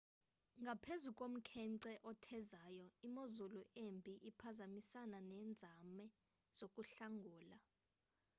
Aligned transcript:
ngaphezu 0.63 1.09
komkhenkce 1.19 1.91
othezayo 2.09 2.87
imozulu 3.07 3.59
embi 3.85 4.13
ibiphazamisana 4.27 5.17
nenzame 5.31 6.05
zokuhlangula 6.57 7.57